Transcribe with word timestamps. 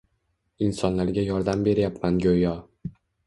Insonlarga 0.67 1.25
yordam 1.27 1.61
beryapman 1.69 2.17
go‘yo... 2.27 2.55